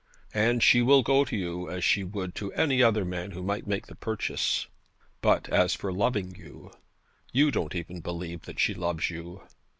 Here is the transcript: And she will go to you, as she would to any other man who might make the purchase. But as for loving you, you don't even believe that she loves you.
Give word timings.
And 0.33 0.63
she 0.63 0.81
will 0.81 1.03
go 1.03 1.23
to 1.25 1.37
you, 1.37 1.69
as 1.69 1.83
she 1.83 2.03
would 2.03 2.33
to 2.33 2.51
any 2.53 2.81
other 2.81 3.05
man 3.05 3.29
who 3.29 3.43
might 3.43 3.67
make 3.67 3.85
the 3.85 3.93
purchase. 3.93 4.65
But 5.21 5.47
as 5.49 5.75
for 5.75 5.93
loving 5.93 6.33
you, 6.33 6.71
you 7.31 7.51
don't 7.51 7.75
even 7.75 7.99
believe 8.01 8.45
that 8.45 8.59
she 8.59 8.73
loves 8.73 9.11
you. 9.11 9.43